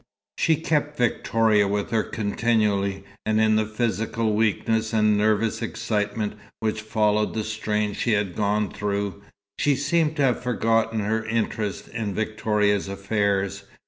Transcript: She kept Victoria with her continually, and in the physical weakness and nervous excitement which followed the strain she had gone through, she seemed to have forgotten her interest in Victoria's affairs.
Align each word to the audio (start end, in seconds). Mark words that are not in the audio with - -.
She 0.39 0.55
kept 0.55 0.97
Victoria 0.97 1.67
with 1.67 1.91
her 1.91 2.01
continually, 2.01 3.03
and 3.23 3.39
in 3.39 3.55
the 3.55 3.67
physical 3.67 4.33
weakness 4.33 4.93
and 4.93 5.15
nervous 5.15 5.61
excitement 5.61 6.33
which 6.59 6.81
followed 6.81 7.35
the 7.35 7.43
strain 7.43 7.93
she 7.93 8.13
had 8.13 8.35
gone 8.35 8.71
through, 8.71 9.21
she 9.59 9.75
seemed 9.75 10.15
to 10.15 10.23
have 10.23 10.41
forgotten 10.41 11.01
her 11.01 11.23
interest 11.27 11.87
in 11.89 12.15
Victoria's 12.15 12.87
affairs. 12.87 13.65